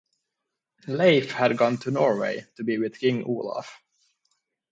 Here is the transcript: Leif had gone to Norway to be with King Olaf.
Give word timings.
Leif 0.87 1.29
had 1.29 1.55
gone 1.59 1.77
to 1.77 1.91
Norway 1.91 2.47
to 2.57 2.63
be 2.63 2.79
with 2.79 2.97
King 2.97 3.23
Olaf. 3.23 3.83